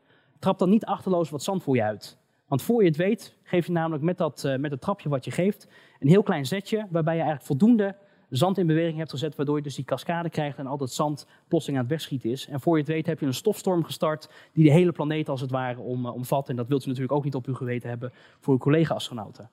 trap 0.44 0.58
dan 0.58 0.70
niet 0.70 0.84
achterloos 0.84 1.30
wat 1.30 1.42
zand 1.42 1.62
voor 1.62 1.76
je 1.76 1.82
uit. 1.82 2.16
Want 2.46 2.62
voor 2.62 2.82
je 2.82 2.88
het 2.88 2.96
weet, 2.96 3.34
geef 3.42 3.66
je 3.66 3.72
namelijk 3.72 4.02
met, 4.02 4.18
dat, 4.18 4.42
uh, 4.46 4.56
met 4.56 4.70
het 4.70 4.80
trapje 4.80 5.08
wat 5.08 5.24
je 5.24 5.30
geeft, 5.30 5.68
een 5.98 6.08
heel 6.08 6.22
klein 6.22 6.46
zetje, 6.46 6.86
waarbij 6.90 7.14
je 7.14 7.20
eigenlijk 7.20 7.46
voldoende 7.46 7.96
zand 8.28 8.58
in 8.58 8.66
beweging 8.66 8.98
hebt 8.98 9.10
gezet, 9.10 9.36
waardoor 9.36 9.56
je 9.56 9.62
dus 9.62 9.74
die 9.74 9.84
cascade 9.84 10.30
krijgt 10.30 10.58
en 10.58 10.66
al 10.66 10.76
dat 10.76 10.92
zand 10.92 11.26
plotseling 11.48 11.78
aan 11.78 11.84
het 11.84 11.94
wegschieten 11.94 12.30
is. 12.30 12.48
En 12.48 12.60
voor 12.60 12.74
je 12.74 12.82
het 12.82 12.92
weet 12.92 13.06
heb 13.06 13.20
je 13.20 13.26
een 13.26 13.34
stofstorm 13.34 13.84
gestart 13.84 14.28
die 14.52 14.64
de 14.64 14.70
hele 14.70 14.92
planeet 14.92 15.28
als 15.28 15.40
het 15.40 15.50
ware 15.50 15.80
om, 15.80 16.06
uh, 16.06 16.14
omvat. 16.14 16.48
En 16.48 16.56
dat 16.56 16.68
wilt 16.68 16.84
u 16.84 16.86
natuurlijk 16.86 17.16
ook 17.16 17.24
niet 17.24 17.34
op 17.34 17.46
uw 17.46 17.54
geweten 17.54 17.88
hebben 17.88 18.12
voor 18.40 18.52
uw 18.52 18.58
collega-astronauten. 18.58 19.50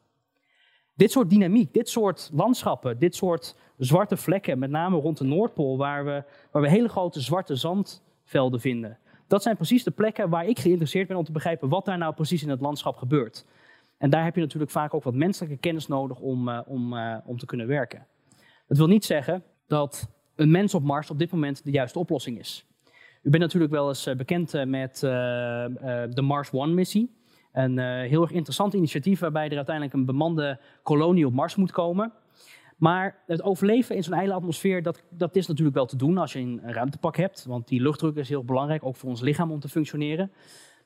Dit 0.96 1.12
soort 1.12 1.30
dynamiek, 1.30 1.74
dit 1.74 1.90
soort 1.90 2.30
landschappen, 2.34 3.00
dit 3.00 3.16
soort 3.16 3.56
zwarte 3.78 4.18
vlekken, 4.18 4.60
met 4.60 4.70
name 4.70 4.98
rond 4.98 5.18
de 5.18 5.24
Noordpool, 5.24 5.78
waar 5.78 6.06
we, 6.06 6.24
waar 6.52 6.62
we 6.62 6.70
hele 6.70 6.90
grote 6.90 7.22
zwarte 7.22 7.56
zandvelden 7.56 8.60
vinden. 8.60 8.98
Dat 9.32 9.44
zijn 9.44 9.56
precies 9.56 9.84
de 9.84 9.92
plekken 9.92 10.30
waar 10.30 10.46
ik 10.46 10.60
geïnteresseerd 10.60 11.08
ben 11.08 11.18
om 11.18 11.24
te 11.24 11.32
begrijpen 11.32 11.70
wat 11.70 11.86
daar 11.86 11.98
nou 11.98 12.14
precies 12.14 12.44
in 12.44 12.50
het 12.50 12.62
landschap 12.62 12.98
gebeurt. 12.98 13.46
En 13.98 14.10
daar 14.10 14.24
heb 14.24 14.36
je 14.36 14.42
natuurlijk 14.42 14.72
vaak 14.72 14.94
ook 14.94 15.04
wat 15.04 15.14
menselijke 15.14 15.58
kennis 15.58 15.88
nodig 15.88 16.20
om, 16.20 16.48
uh, 16.48 16.60
om, 16.66 16.94
uh, 16.94 17.18
om 17.26 17.38
te 17.38 17.46
kunnen 17.46 17.68
werken. 17.68 18.06
Dat 18.68 18.78
wil 18.78 18.88
niet 18.88 19.06
zeggen 19.06 19.44
dat 19.68 20.10
een 20.36 20.52
mens 20.52 20.74
op 20.74 20.84
Mars 20.84 21.10
op 21.10 21.20
dit 21.20 21.32
moment 21.32 21.64
de 21.64 21.72
juiste 21.72 22.00
oplossing 22.00 22.40
is. 22.40 22.66
U 23.22 23.30
bent 23.30 23.44
natuurlijk 23.44 23.72
wel 23.72 23.88
eens 23.88 24.10
bekend 24.18 24.66
met 24.66 25.00
de 25.00 26.22
Mars 26.22 26.52
One-missie. 26.52 27.16
Een 27.52 27.78
heel 27.80 28.22
erg 28.22 28.32
interessant 28.32 28.74
initiatief 28.74 29.20
waarbij 29.20 29.50
er 29.50 29.56
uiteindelijk 29.56 29.96
een 29.96 30.06
bemande 30.06 30.60
kolonie 30.84 31.26
op 31.26 31.34
Mars 31.34 31.56
moet 31.56 31.72
komen. 31.72 32.14
Maar 32.82 33.16
het 33.26 33.44
overleven 33.44 33.96
in 33.96 34.04
zo'n 34.04 34.14
ijle 34.14 34.34
atmosfeer, 34.34 34.84
dat, 34.84 35.02
dat 35.10 35.36
is 35.36 35.48
natuurlijk 35.48 35.76
wel 35.76 35.86
te 35.86 35.96
doen 35.96 36.18
als 36.18 36.34
je 36.34 36.40
een 36.40 36.62
ruimtepak 36.64 37.18
hebt. 37.18 37.46
Want 37.46 37.68
die 37.68 37.82
luchtdruk 37.82 38.16
is 38.16 38.30
heel 38.30 38.44
belangrijk, 38.44 38.86
ook 38.86 38.96
voor 38.96 39.10
ons 39.10 39.22
lichaam 39.22 39.52
om 39.52 39.60
te 39.60 39.70
functioneren. 39.70 40.32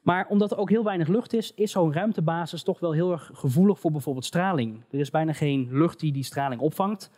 Maar 0.01 0.27
omdat 0.27 0.51
er 0.51 0.57
ook 0.57 0.69
heel 0.69 0.83
weinig 0.83 1.07
lucht 1.07 1.33
is, 1.33 1.53
is 1.53 1.71
zo'n 1.71 1.93
ruimtebasis 1.93 2.63
toch 2.63 2.79
wel 2.79 2.91
heel 2.91 3.11
erg 3.11 3.31
gevoelig 3.33 3.79
voor 3.79 3.91
bijvoorbeeld 3.91 4.25
straling. 4.25 4.83
Er 4.91 4.99
is 4.99 5.09
bijna 5.09 5.33
geen 5.33 5.67
lucht 5.71 5.99
die 5.99 6.11
die 6.11 6.23
straling 6.23 6.61
opvangt. 6.61 7.11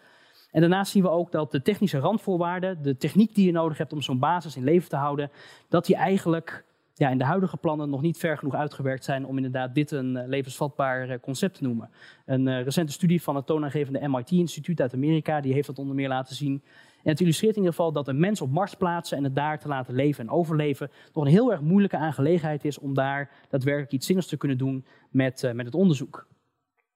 En 0.51 0.61
daarnaast 0.61 0.91
zien 0.91 1.03
we 1.03 1.09
ook 1.09 1.31
dat 1.31 1.51
de 1.51 1.61
technische 1.61 1.99
randvoorwaarden, 1.99 2.83
de 2.83 2.97
techniek 2.97 3.35
die 3.35 3.45
je 3.45 3.51
nodig 3.51 3.77
hebt 3.77 3.93
om 3.93 4.01
zo'n 4.01 4.19
basis 4.19 4.55
in 4.55 4.63
leven 4.63 4.89
te 4.89 4.95
houden, 4.95 5.31
dat 5.69 5.85
die 5.85 5.95
eigenlijk 5.95 6.65
ja, 6.97 7.09
in 7.09 7.17
de 7.17 7.23
huidige 7.23 7.57
plannen 7.57 7.89
nog 7.89 8.01
niet 8.01 8.17
ver 8.17 8.37
genoeg 8.37 8.55
uitgewerkt 8.55 9.03
zijn 9.03 9.25
om 9.25 9.35
inderdaad 9.35 9.75
dit 9.75 9.91
een 9.91 10.15
uh, 10.15 10.27
levensvatbaar 10.27 11.09
uh, 11.09 11.15
concept 11.21 11.57
te 11.57 11.63
noemen. 11.63 11.89
Een 12.25 12.47
uh, 12.47 12.61
recente 12.63 12.91
studie 12.91 13.21
van 13.21 13.35
het 13.35 13.45
toonaangevende 13.45 14.07
MIT-instituut 14.07 14.81
uit 14.81 14.93
Amerika, 14.93 15.41
die 15.41 15.53
heeft 15.53 15.67
dat 15.67 15.79
onder 15.79 15.95
meer 15.95 16.07
laten 16.07 16.35
zien. 16.35 16.63
En 17.03 17.11
het 17.11 17.21
illustreert 17.21 17.55
in 17.55 17.61
ieder 17.61 17.75
geval 17.75 17.91
dat 17.91 18.07
een 18.07 18.19
mens 18.19 18.41
op 18.41 18.51
Mars 18.51 18.73
plaatsen 18.73 19.17
en 19.17 19.23
het 19.23 19.35
daar 19.35 19.59
te 19.59 19.67
laten 19.67 19.95
leven 19.95 20.23
en 20.23 20.29
overleven 20.29 20.91
nog 21.13 21.25
een 21.25 21.31
heel 21.31 21.51
erg 21.51 21.61
moeilijke 21.61 21.97
aangelegenheid 21.97 22.65
is 22.65 22.79
om 22.79 22.93
daar 22.93 23.31
daadwerkelijk 23.49 23.91
iets 23.91 24.05
zinnigs 24.05 24.27
te 24.27 24.37
kunnen 24.37 24.57
doen 24.57 24.85
met, 25.09 25.51
met 25.53 25.65
het 25.65 25.75
onderzoek. 25.75 26.27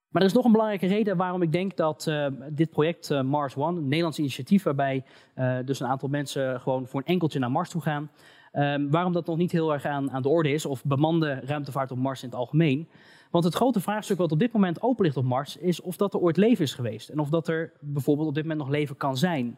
Maar 0.09 0.21
er 0.21 0.27
is 0.27 0.33
nog 0.33 0.45
een 0.45 0.51
belangrijke 0.51 0.87
reden 0.87 1.17
waarom 1.17 1.41
ik 1.41 1.51
denk 1.51 1.77
dat 1.77 2.11
dit 2.49 2.69
project 2.69 3.23
Mars 3.23 3.55
One, 3.55 3.77
een 3.77 3.87
Nederlands 3.87 4.19
initiatief 4.19 4.63
waarbij 4.63 5.03
dus 5.65 5.79
een 5.79 5.87
aantal 5.87 6.09
mensen 6.09 6.59
gewoon 6.59 6.87
voor 6.87 6.99
een 6.99 7.13
enkeltje 7.13 7.39
naar 7.39 7.51
Mars 7.51 7.69
toe 7.69 7.81
gaan, 7.81 8.09
Um, 8.53 8.89
waarom 8.89 9.13
dat 9.13 9.25
nog 9.25 9.37
niet 9.37 9.51
heel 9.51 9.73
erg 9.73 9.85
aan, 9.85 10.11
aan 10.11 10.21
de 10.21 10.29
orde 10.29 10.51
is, 10.51 10.65
of 10.65 10.83
bemande 10.83 11.39
ruimtevaart 11.43 11.91
op 11.91 11.97
Mars 11.97 12.23
in 12.23 12.29
het 12.29 12.37
algemeen. 12.37 12.89
Want 13.29 13.43
het 13.43 13.53
grote 13.53 13.79
vraagstuk 13.79 14.17
wat 14.17 14.31
op 14.31 14.39
dit 14.39 14.51
moment 14.51 14.81
open 14.81 15.03
ligt 15.05 15.17
op 15.17 15.23
Mars, 15.23 15.57
is 15.57 15.81
of 15.81 15.97
dat 15.97 16.13
er 16.13 16.19
ooit 16.19 16.37
leven 16.37 16.63
is 16.63 16.73
geweest. 16.73 17.09
En 17.09 17.19
of 17.19 17.29
dat 17.29 17.47
er 17.47 17.71
bijvoorbeeld 17.79 18.27
op 18.27 18.33
dit 18.33 18.43
moment 18.43 18.61
nog 18.61 18.69
leven 18.69 18.97
kan 18.97 19.17
zijn. 19.17 19.57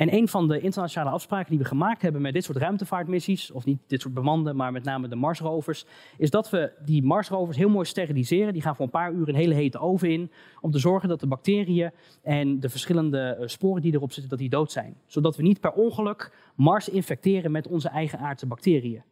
En 0.00 0.14
een 0.14 0.28
van 0.28 0.48
de 0.48 0.60
internationale 0.60 1.10
afspraken 1.10 1.50
die 1.50 1.58
we 1.58 1.64
gemaakt 1.64 2.02
hebben 2.02 2.22
met 2.22 2.32
dit 2.32 2.44
soort 2.44 2.58
ruimtevaartmissies, 2.58 3.50
of 3.50 3.64
niet 3.64 3.78
dit 3.86 4.00
soort 4.00 4.14
bemanden, 4.14 4.56
maar 4.56 4.72
met 4.72 4.84
name 4.84 5.08
de 5.08 5.14
Marsrovers, 5.14 5.84
is 6.18 6.30
dat 6.30 6.50
we 6.50 6.72
die 6.84 7.02
Marsrovers 7.02 7.56
heel 7.56 7.68
mooi 7.68 7.86
steriliseren. 7.86 8.52
Die 8.52 8.62
gaan 8.62 8.76
voor 8.76 8.84
een 8.84 8.90
paar 8.90 9.12
uur 9.12 9.28
een 9.28 9.34
hele 9.34 9.54
hete 9.54 9.78
oven 9.78 10.10
in, 10.10 10.30
om 10.60 10.70
te 10.70 10.78
zorgen 10.78 11.08
dat 11.08 11.20
de 11.20 11.26
bacteriën 11.26 11.90
en 12.22 12.60
de 12.60 12.68
verschillende 12.68 13.42
sporen 13.44 13.82
die 13.82 13.94
erop 13.94 14.12
zitten, 14.12 14.30
dat 14.30 14.38
die 14.38 14.48
dood 14.48 14.72
zijn. 14.72 14.96
Zodat 15.06 15.36
we 15.36 15.42
niet 15.42 15.60
per 15.60 15.72
ongeluk 15.72 16.32
Mars 16.54 16.88
infecteren 16.88 17.50
met 17.50 17.68
onze 17.68 17.88
eigen 17.88 18.18
aardse 18.18 18.46
bacteriën. 18.46 19.02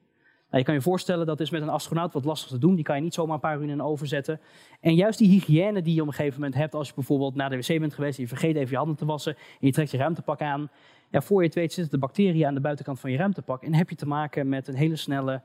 Nou, 0.51 0.61
je 0.61 0.65
kan 0.65 0.75
je 0.75 0.81
voorstellen, 0.81 1.27
dat 1.27 1.41
is 1.41 1.51
met 1.51 1.63
een 1.63 1.69
astronaut 1.69 2.13
wat 2.13 2.25
lastig 2.25 2.51
te 2.51 2.59
doen. 2.59 2.75
Die 2.75 2.85
kan 2.85 2.97
je 2.97 3.03
niet 3.03 3.15
zomaar 3.15 3.35
een 3.35 3.41
paar 3.41 3.57
uur 3.57 3.63
in 3.63 3.69
een 3.69 3.83
oven 3.83 4.07
zetten. 4.07 4.41
En 4.81 4.95
juist 4.95 5.19
die 5.19 5.29
hygiëne 5.29 5.83
die 5.83 5.95
je 5.95 6.01
op 6.01 6.07
een 6.07 6.13
gegeven 6.13 6.41
moment 6.41 6.59
hebt, 6.59 6.75
als 6.75 6.89
je 6.89 6.95
bijvoorbeeld 6.95 7.35
naar 7.35 7.51
de 7.51 7.57
wc 7.57 7.81
bent 7.81 7.95
geweest 7.95 8.17
en 8.17 8.23
je 8.23 8.29
vergeet 8.29 8.57
even 8.57 8.71
je 8.71 8.77
handen 8.77 8.97
te 8.97 9.05
wassen 9.05 9.35
en 9.35 9.67
je 9.67 9.73
trekt 9.73 9.91
je 9.91 9.97
ruimtepak 9.97 10.41
aan. 10.41 10.71
Ja, 11.11 11.21
voor 11.21 11.41
je 11.41 11.47
het 11.47 11.55
weet 11.55 11.73
zitten 11.73 11.93
de 11.93 12.07
bacteriën 12.07 12.47
aan 12.47 12.55
de 12.55 12.61
buitenkant 12.61 13.01
van 13.01 13.11
je 13.11 13.17
ruimtepak 13.17 13.63
en 13.63 13.75
heb 13.75 13.91
je 13.91 13.97
te 13.97 14.07
maken 14.07 14.49
met 14.49 14.69
een 14.69 14.75
hele 14.75 14.97
snelle 14.97 15.43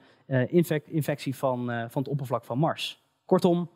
infect, 0.48 0.90
infectie 0.90 1.36
van, 1.36 1.72
uh, 1.72 1.84
van 1.90 2.02
het 2.02 2.12
oppervlak 2.12 2.44
van 2.44 2.58
Mars. 2.58 3.04
Kortom, 3.26 3.70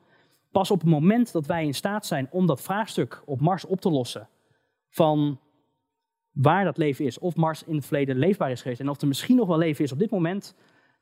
pas 0.52 0.72
op 0.72 0.80
het 0.80 0.90
moment 0.90 1.32
dat 1.32 1.46
wij 1.46 1.66
in 1.66 1.74
staat 1.74 2.06
zijn 2.06 2.28
om 2.32 2.46
dat 2.46 2.62
vraagstuk 2.62 3.22
op 3.26 3.42
Mars 3.42 3.66
op 3.66 3.82
te 3.82 3.90
lossen 3.90 4.28
van 4.90 5.40
waar 6.32 6.64
dat 6.64 6.78
leven 6.78 7.06
is, 7.06 7.20
of 7.20 7.36
Mars 7.36 7.64
in 7.64 7.76
het 7.76 7.86
verleden 7.86 8.18
leefbaar 8.18 8.52
is 8.52 8.62
geweest 8.62 8.80
en 8.80 8.90
of 8.90 9.02
er 9.02 9.08
misschien 9.08 9.36
nog 9.36 9.48
wel 9.48 9.58
leven 9.58 9.84
is 9.84 9.92
op 9.92 10.00
dit 10.00 10.12
moment, 10.12 10.56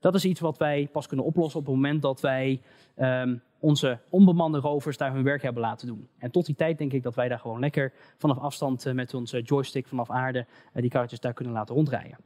dat 0.05 0.15
is 0.15 0.25
iets 0.25 0.39
wat 0.39 0.57
wij 0.57 0.89
pas 0.91 1.07
kunnen 1.07 1.25
oplossen 1.25 1.59
op 1.59 1.65
het 1.65 1.75
moment 1.75 2.01
dat 2.01 2.21
wij 2.21 2.61
um, 2.97 3.41
onze 3.59 3.99
onbemande 4.09 4.59
rovers 4.59 4.97
daar 4.97 5.13
hun 5.13 5.23
werk 5.23 5.41
hebben 5.41 5.61
laten 5.61 5.87
doen. 5.87 6.07
En 6.17 6.31
tot 6.31 6.45
die 6.45 6.55
tijd 6.55 6.77
denk 6.77 6.93
ik 6.93 7.03
dat 7.03 7.15
wij 7.15 7.27
daar 7.27 7.39
gewoon 7.39 7.59
lekker 7.59 7.93
vanaf 8.17 8.37
afstand 8.37 8.85
uh, 8.85 8.93
met 8.93 9.13
onze 9.13 9.41
joystick 9.41 9.87
vanaf 9.87 10.09
aarde 10.09 10.39
uh, 10.73 10.81
die 10.81 10.89
karretjes 10.89 11.19
daar 11.19 11.33
kunnen 11.33 11.53
laten 11.53 11.75
rondrijden. 11.75 12.17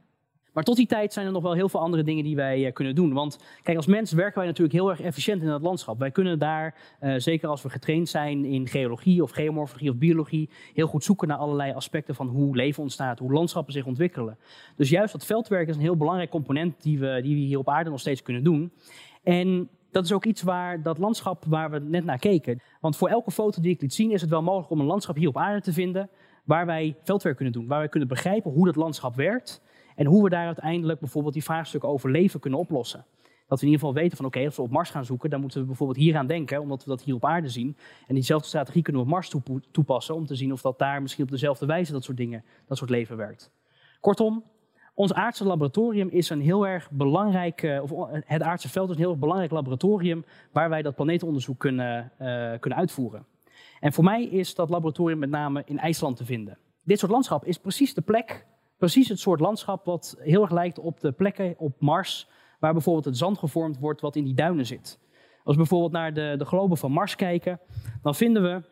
Maar 0.52 0.64
tot 0.64 0.76
die 0.76 0.86
tijd 0.86 1.12
zijn 1.12 1.26
er 1.26 1.32
nog 1.32 1.42
wel 1.42 1.52
heel 1.52 1.68
veel 1.68 1.80
andere 1.80 2.02
dingen 2.02 2.24
die 2.24 2.36
wij 2.36 2.66
eh, 2.66 2.72
kunnen 2.72 2.94
doen. 2.94 3.12
Want 3.12 3.38
kijk, 3.62 3.76
als 3.76 3.86
mens 3.86 4.12
werken 4.12 4.38
wij 4.38 4.46
natuurlijk 4.46 4.74
heel 4.74 4.90
erg 4.90 5.00
efficiënt 5.00 5.42
in 5.42 5.48
het 5.48 5.62
landschap. 5.62 5.98
Wij 5.98 6.10
kunnen 6.10 6.38
daar, 6.38 6.74
uh, 7.00 7.14
zeker 7.16 7.48
als 7.48 7.62
we 7.62 7.70
getraind 7.70 8.08
zijn 8.08 8.44
in 8.44 8.68
geologie 8.68 9.22
of 9.22 9.30
geomorfologie 9.30 9.90
of 9.90 9.96
biologie, 9.96 10.48
heel 10.74 10.86
goed 10.86 11.04
zoeken 11.04 11.28
naar 11.28 11.36
allerlei 11.36 11.72
aspecten 11.72 12.14
van 12.14 12.28
hoe 12.28 12.56
leven 12.56 12.82
ontstaat, 12.82 13.18
hoe 13.18 13.32
landschappen 13.32 13.72
zich 13.72 13.86
ontwikkelen. 13.86 14.38
Dus 14.76 14.88
juist 14.88 15.12
dat 15.12 15.26
veldwerk 15.26 15.68
is 15.68 15.74
een 15.74 15.80
heel 15.80 15.96
belangrijk 15.96 16.30
component 16.30 16.82
die 16.82 16.98
we, 16.98 17.20
die 17.22 17.34
we 17.34 17.40
hier 17.40 17.58
op 17.58 17.68
aarde 17.68 17.90
nog 17.90 18.00
steeds 18.00 18.22
kunnen 18.22 18.44
doen. 18.44 18.72
En 19.22 19.68
dat 19.90 20.04
is 20.04 20.12
ook 20.12 20.24
iets 20.24 20.42
waar 20.42 20.82
dat 20.82 20.98
landschap 20.98 21.44
waar 21.46 21.70
we 21.70 21.78
net 21.78 22.04
naar 22.04 22.18
keken. 22.18 22.60
Want 22.80 22.96
voor 22.96 23.08
elke 23.08 23.30
foto 23.30 23.62
die 23.62 23.72
ik 23.72 23.80
liet 23.80 23.94
zien 23.94 24.10
is 24.10 24.20
het 24.20 24.30
wel 24.30 24.42
mogelijk 24.42 24.70
om 24.70 24.80
een 24.80 24.86
landschap 24.86 25.16
hier 25.16 25.28
op 25.28 25.36
aarde 25.36 25.60
te 25.60 25.72
vinden 25.72 26.10
waar 26.44 26.66
wij 26.66 26.96
veldwerk 27.02 27.36
kunnen 27.36 27.54
doen. 27.54 27.66
Waar 27.66 27.78
wij 27.78 27.88
kunnen 27.88 28.08
begrijpen 28.08 28.50
hoe 28.50 28.66
dat 28.66 28.76
landschap 28.76 29.14
werkt 29.14 29.62
en 30.00 30.06
hoe 30.06 30.22
we 30.22 30.28
daar 30.28 30.46
uiteindelijk 30.46 31.00
bijvoorbeeld 31.00 31.34
die 31.34 31.42
vraagstukken 31.42 31.88
over 31.88 32.10
leven 32.10 32.40
kunnen 32.40 32.58
oplossen. 32.58 33.04
Dat 33.46 33.60
we 33.60 33.66
in 33.66 33.72
ieder 33.72 33.86
geval 33.86 34.02
weten 34.02 34.16
van 34.16 34.26
oké, 34.26 34.44
als 34.44 34.56
we 34.56 34.62
op 34.62 34.70
Mars 34.70 34.90
gaan 34.90 35.04
zoeken, 35.04 35.30
dan 35.30 35.40
moeten 35.40 35.60
we 35.60 35.66
bijvoorbeeld 35.66 35.98
hier 35.98 36.16
aan 36.16 36.26
denken, 36.26 36.60
omdat 36.60 36.84
we 36.84 36.90
dat 36.90 37.02
hier 37.02 37.14
op 37.14 37.24
aarde 37.24 37.48
zien. 37.48 37.76
En 38.06 38.14
diezelfde 38.14 38.48
strategie 38.48 38.82
kunnen 38.82 39.02
we 39.02 39.08
op 39.08 39.14
Mars 39.14 39.34
toepassen 39.70 40.14
om 40.14 40.26
te 40.26 40.34
zien 40.34 40.52
of 40.52 40.60
dat 40.60 40.78
daar 40.78 41.02
misschien 41.02 41.24
op 41.24 41.30
dezelfde 41.30 41.66
wijze 41.66 41.92
dat 41.92 42.04
soort 42.04 42.16
dingen, 42.16 42.44
dat 42.66 42.78
soort 42.78 42.90
leven 42.90 43.16
werkt. 43.16 43.50
Kortom, 44.00 44.44
ons 44.94 45.12
aardse 45.12 45.44
laboratorium 45.44 46.08
is 46.08 46.30
een 46.30 46.40
heel 46.40 46.66
erg 46.66 46.90
belangrijk, 46.90 47.80
of 47.82 47.92
het 48.10 48.42
aardse 48.42 48.68
veld 48.68 48.88
is 48.88 48.94
een 48.94 49.00
heel 49.00 49.10
erg 49.10 49.20
belangrijk 49.20 49.52
laboratorium 49.52 50.24
waar 50.52 50.68
wij 50.68 50.82
dat 50.82 50.94
planeetonderzoek 50.94 51.58
kunnen, 51.58 52.12
uh, 52.12 52.52
kunnen 52.58 52.78
uitvoeren. 52.78 53.26
En 53.80 53.92
voor 53.92 54.04
mij 54.04 54.24
is 54.24 54.54
dat 54.54 54.70
laboratorium 54.70 55.18
met 55.18 55.30
name 55.30 55.62
in 55.66 55.78
IJsland 55.78 56.16
te 56.16 56.24
vinden. 56.24 56.58
Dit 56.82 56.98
soort 56.98 57.12
landschap 57.12 57.44
is 57.44 57.58
precies 57.58 57.94
de 57.94 58.00
plek, 58.00 58.46
precies 58.80 59.08
het 59.08 59.20
soort 59.20 59.40
landschap 59.40 59.84
wat 59.84 60.16
heel 60.18 60.42
erg 60.42 60.50
lijkt 60.50 60.78
op 60.78 61.00
de 61.00 61.12
plekken 61.12 61.54
op 61.58 61.80
Mars, 61.80 62.28
waar 62.58 62.72
bijvoorbeeld 62.72 63.04
het 63.04 63.16
zand 63.16 63.38
gevormd 63.38 63.78
wordt 63.78 64.00
wat 64.00 64.16
in 64.16 64.24
die 64.24 64.34
duinen 64.34 64.66
zit. 64.66 64.98
Als 65.44 65.56
we 65.56 65.62
bijvoorbeeld 65.62 65.92
naar 65.92 66.14
de, 66.14 66.34
de 66.38 66.44
globen 66.44 66.76
van 66.76 66.92
Mars 66.92 67.16
kijken, 67.16 67.60
dan 68.02 68.14
vinden 68.14 68.42
we, 68.42 68.62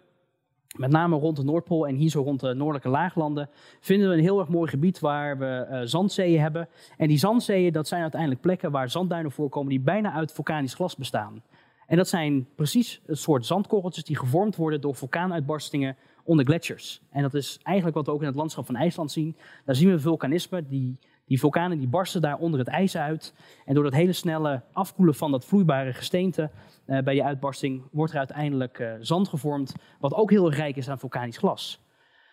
met 0.77 0.91
name 0.91 1.17
rond 1.17 1.37
de 1.37 1.45
Noordpool 1.45 1.87
en 1.87 1.95
hier 1.95 2.11
zo 2.11 2.23
rond 2.23 2.41
de 2.41 2.55
noordelijke 2.55 2.88
laaglanden, 2.88 3.50
vinden 3.81 4.09
we 4.09 4.15
een 4.15 4.21
heel 4.21 4.38
erg 4.38 4.49
mooi 4.49 4.71
gebied 4.71 4.99
waar 4.99 5.38
we 5.38 5.67
uh, 5.71 5.81
zandzeeën 5.85 6.41
hebben. 6.41 6.69
En 6.97 7.09
die 7.09 7.19
zandzeeën, 7.19 7.73
dat 7.73 7.88
zijn 7.88 8.03
uiteindelijk 8.03 8.41
plekken 8.41 8.71
waar 8.71 8.91
zandduinen 8.91 9.33
voorkomen 9.33 9.69
die 9.69 9.81
bijna 9.81 10.12
uit 10.12 10.33
vulkanisch 10.33 10.75
glas 10.75 10.97
bestaan. 10.97 11.43
En 11.87 11.97
dat 11.97 12.09
zijn 12.09 12.49
precies 12.55 13.00
het 13.07 13.19
soort 13.19 13.47
zandkorreltjes 13.47 14.05
die 14.05 14.17
gevormd 14.17 14.57
worden 14.57 14.81
door 14.81 14.95
vulkaanuitbarstingen 14.95 15.97
onder 16.29 16.45
gletsjers. 16.45 17.01
En 17.11 17.23
dat 17.23 17.35
is 17.35 17.59
eigenlijk 17.63 17.97
wat 17.97 18.07
we 18.07 18.13
ook 18.13 18.21
in 18.21 18.27
het 18.27 18.37
landschap 18.37 18.67
van 18.67 18.77
IJsland 18.77 19.11
zien. 19.11 19.37
Daar 19.65 19.75
zien 19.75 19.91
we 19.91 19.99
vulkanisme, 19.99 20.67
die, 20.67 20.99
die 21.25 21.39
vulkanen 21.39 21.79
die 21.79 21.89
barsten 21.89 22.21
daar 22.21 22.39
onder 22.39 22.59
het 22.59 22.69
ijs 22.69 22.97
uit. 22.97 23.35
En 23.65 23.75
door 23.75 23.85
dat 23.85 23.93
hele 23.93 24.13
snelle 24.13 24.63
afkoelen 24.73 25.15
van 25.15 25.31
dat 25.31 25.45
vloeibare 25.45 25.93
gesteente 25.93 26.51
uh, 26.87 26.99
bij 27.03 27.15
die 27.15 27.25
uitbarsting 27.25 27.83
wordt 27.91 28.13
er 28.13 28.19
uiteindelijk 28.19 28.79
uh, 28.79 28.93
zand 29.01 29.29
gevormd, 29.29 29.75
wat 29.99 30.15
ook 30.15 30.31
heel 30.31 30.53
rijk 30.53 30.77
is 30.77 30.89
aan 30.89 30.99
vulkanisch 30.99 31.39
glas. 31.39 31.81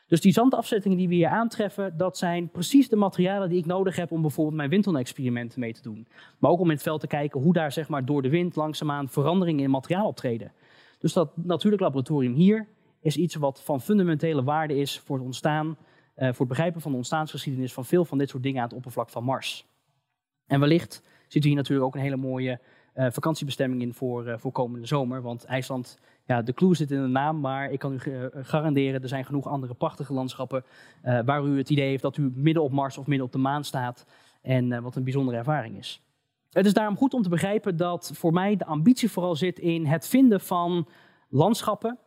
Dus 0.07 0.21
die 0.21 0.33
zandafzettingen 0.33 0.97
die 0.97 1.07
we 1.07 1.13
hier 1.13 1.27
aantreffen, 1.27 1.97
dat 1.97 2.17
zijn 2.17 2.49
precies 2.49 2.89
de 2.89 2.95
materialen 2.95 3.49
die 3.49 3.57
ik 3.57 3.65
nodig 3.65 3.95
heb 3.95 4.11
om 4.11 4.21
bijvoorbeeld 4.21 4.57
mijn 4.57 4.69
windtunnelexperimenten 4.69 5.59
mee 5.59 5.73
te 5.73 5.81
doen. 5.81 6.07
Maar 6.39 6.51
ook 6.51 6.59
om 6.59 6.69
in 6.69 6.73
het 6.73 6.83
veld 6.83 6.99
te 6.99 7.07
kijken 7.07 7.41
hoe 7.41 7.53
daar 7.53 7.71
zeg 7.71 7.89
maar, 7.89 8.05
door 8.05 8.21
de 8.21 8.29
wind 8.29 8.55
langzaamaan 8.55 9.09
veranderingen 9.09 9.63
in 9.63 9.69
materiaal 9.69 10.07
optreden. 10.07 10.51
Dus 10.99 11.13
dat 11.13 11.31
natuurlijk 11.35 11.81
laboratorium 11.81 12.33
hier 12.33 12.67
is 13.05 13.17
iets 13.17 13.35
wat 13.35 13.63
van 13.63 13.81
fundamentele 13.81 14.43
waarde 14.43 14.77
is 14.77 14.99
voor 14.99 15.15
het 15.15 15.25
ontstaan, 15.25 15.67
uh, 15.67 15.75
voor 16.15 16.39
het 16.39 16.47
begrijpen 16.47 16.81
van 16.81 16.91
de 16.91 16.97
ontstaansgeschiedenis 16.97 17.73
van 17.73 17.85
veel 17.85 18.05
van 18.05 18.17
dit 18.17 18.29
soort 18.29 18.43
dingen 18.43 18.61
aan 18.61 18.67
het 18.67 18.77
oppervlak 18.77 19.09
van 19.09 19.23
Mars. 19.23 19.65
En 20.47 20.59
wellicht 20.59 21.01
zit 21.27 21.43
hier 21.43 21.55
natuurlijk 21.55 21.87
ook 21.87 21.95
een 21.95 22.01
hele 22.01 22.15
mooie 22.15 22.59
uh, 22.95 23.07
vakantiebestemming 23.09 23.81
in 23.81 23.93
voor, 23.93 24.27
uh, 24.27 24.37
voor 24.37 24.51
komende 24.51 24.87
zomer. 24.87 25.21
Want 25.21 25.45
IJsland, 25.45 25.99
ja, 26.25 26.41
de 26.41 26.53
clue 26.53 26.75
zit 26.75 26.91
in 26.91 27.01
de 27.01 27.07
naam, 27.07 27.39
maar 27.39 27.71
ik 27.71 27.79
kan 27.79 27.93
u 27.93 27.99
garanderen, 28.33 29.01
er 29.01 29.07
zijn 29.07 29.25
genoeg 29.25 29.47
andere 29.47 29.73
prachtige 29.73 30.13
landschappen 30.13 30.63
waar 31.25 31.45
u 31.45 31.57
het 31.57 31.69
idee 31.69 31.87
heeft 31.87 32.01
dat 32.01 32.17
u 32.17 32.31
midden 32.35 32.63
op 32.63 32.71
Mars 32.71 32.97
of 32.97 33.07
midden 33.07 33.25
op 33.25 33.31
de 33.31 33.37
maan 33.37 33.63
staat. 33.63 34.05
En 34.41 34.81
wat 34.81 34.95
een 34.95 35.03
bijzondere 35.03 35.37
ervaring 35.37 35.77
is. 35.77 36.01
Het 36.51 36.65
is 36.65 36.73
daarom 36.73 36.97
goed 36.97 37.13
om 37.13 37.21
te 37.21 37.29
begrijpen 37.29 37.77
dat 37.77 38.11
voor 38.13 38.33
mij 38.33 38.55
de 38.55 38.65
ambitie 38.65 39.11
vooral 39.11 39.35
zit 39.35 39.59
in 39.59 39.85
het 39.85 40.07
vinden 40.07 40.41
van 40.41 40.87
landschappen 41.29 41.99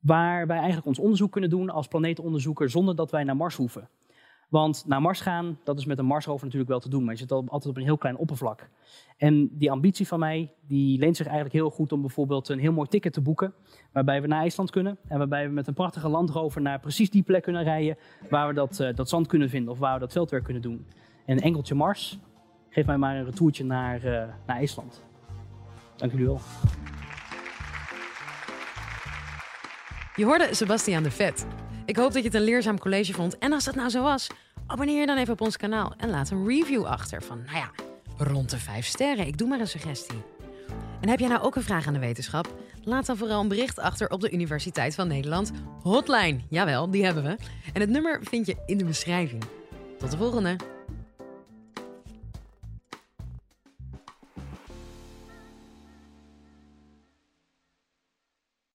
waar 0.00 0.46
wij 0.46 0.56
eigenlijk 0.56 0.86
ons 0.86 0.98
onderzoek 0.98 1.32
kunnen 1.32 1.50
doen 1.50 1.70
als 1.70 1.88
planeetonderzoeker 1.88 2.70
zonder 2.70 2.96
dat 2.96 3.10
wij 3.10 3.24
naar 3.24 3.36
Mars 3.36 3.56
hoeven. 3.56 3.88
Want 4.48 4.84
naar 4.86 5.00
Mars 5.00 5.20
gaan, 5.20 5.58
dat 5.64 5.78
is 5.78 5.84
met 5.84 5.98
een 5.98 6.04
Marsrover 6.04 6.44
natuurlijk 6.44 6.70
wel 6.70 6.80
te 6.80 6.88
doen, 6.88 7.04
maar 7.04 7.12
je 7.12 7.18
zit 7.18 7.32
altijd 7.32 7.66
op 7.66 7.76
een 7.76 7.82
heel 7.82 7.98
klein 7.98 8.16
oppervlak. 8.16 8.68
En 9.16 9.48
die 9.52 9.70
ambitie 9.70 10.06
van 10.06 10.18
mij, 10.18 10.52
die 10.66 10.98
leent 10.98 11.16
zich 11.16 11.26
eigenlijk 11.26 11.54
heel 11.54 11.70
goed 11.70 11.92
om 11.92 12.00
bijvoorbeeld 12.00 12.48
een 12.48 12.58
heel 12.58 12.72
mooi 12.72 12.88
ticket 12.88 13.12
te 13.12 13.20
boeken, 13.20 13.54
waarbij 13.92 14.20
we 14.20 14.26
naar 14.26 14.40
IJsland 14.40 14.70
kunnen 14.70 14.98
en 15.08 15.18
waarbij 15.18 15.46
we 15.46 15.52
met 15.52 15.66
een 15.66 15.74
prachtige 15.74 16.08
landrover 16.08 16.60
naar 16.60 16.80
precies 16.80 17.10
die 17.10 17.22
plek 17.22 17.42
kunnen 17.42 17.62
rijden 17.62 17.96
waar 18.30 18.48
we 18.48 18.54
dat, 18.54 18.80
uh, 18.80 18.94
dat 18.94 19.08
zand 19.08 19.26
kunnen 19.26 19.48
vinden 19.48 19.72
of 19.72 19.78
waar 19.78 19.94
we 19.94 20.00
dat 20.00 20.12
veldwerk 20.12 20.44
kunnen 20.44 20.62
doen. 20.62 20.86
En 21.26 21.36
een 21.36 21.42
enkeltje 21.42 21.74
Mars, 21.74 22.18
geef 22.68 22.86
mij 22.86 22.98
maar 22.98 23.16
een 23.16 23.24
retourtje 23.24 23.64
naar, 23.64 24.04
uh, 24.04 24.12
naar 24.46 24.56
IJsland. 24.56 25.04
Dank 25.96 26.12
jullie 26.12 26.26
wel. 26.26 26.40
Je 30.18 30.24
hoorde 30.24 30.48
Sebastiaan 30.50 31.02
de 31.02 31.10
Vet. 31.10 31.46
Ik 31.84 31.96
hoop 31.96 32.12
dat 32.12 32.22
je 32.22 32.28
het 32.28 32.34
een 32.34 32.44
leerzaam 32.44 32.78
college 32.78 33.12
vond. 33.12 33.38
En 33.38 33.52
als 33.52 33.64
dat 33.64 33.74
nou 33.74 33.88
zo 33.88 34.02
was, 34.02 34.26
abonneer 34.66 35.00
je 35.00 35.06
dan 35.06 35.16
even 35.16 35.32
op 35.32 35.40
ons 35.40 35.56
kanaal 35.56 35.94
en 35.96 36.10
laat 36.10 36.30
een 36.30 36.48
review 36.48 36.84
achter 36.84 37.22
van, 37.22 37.42
nou 37.46 37.56
ja, 37.56 37.70
rond 38.16 38.50
de 38.50 38.58
5 38.58 38.86
sterren. 38.86 39.26
Ik 39.26 39.38
doe 39.38 39.48
maar 39.48 39.60
een 39.60 39.66
suggestie. 39.68 40.22
En 41.00 41.08
heb 41.08 41.18
jij 41.18 41.28
nou 41.28 41.42
ook 41.42 41.56
een 41.56 41.62
vraag 41.62 41.86
aan 41.86 41.92
de 41.92 41.98
wetenschap? 41.98 42.54
Laat 42.84 43.06
dan 43.06 43.16
vooral 43.16 43.40
een 43.40 43.48
bericht 43.48 43.78
achter 43.78 44.10
op 44.10 44.20
de 44.20 44.30
Universiteit 44.30 44.94
van 44.94 45.08
Nederland 45.08 45.52
hotline. 45.82 46.40
Jawel, 46.48 46.90
die 46.90 47.04
hebben 47.04 47.22
we. 47.22 47.36
En 47.72 47.80
het 47.80 47.90
nummer 47.90 48.20
vind 48.22 48.46
je 48.46 48.56
in 48.66 48.78
de 48.78 48.84
beschrijving. 48.84 49.42
Tot 49.98 50.10
de 50.10 50.16
volgende. 50.16 50.77